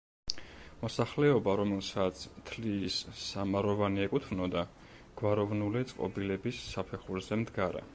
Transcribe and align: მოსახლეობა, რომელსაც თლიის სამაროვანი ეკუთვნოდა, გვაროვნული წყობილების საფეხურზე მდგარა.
მოსახლეობა, 0.83 1.53
რომელსაც 1.59 2.23
თლიის 2.51 2.97
სამაროვანი 3.27 4.07
ეკუთვნოდა, 4.09 4.67
გვაროვნული 5.23 5.89
წყობილების 5.93 6.69
საფეხურზე 6.75 7.45
მდგარა. 7.45 7.89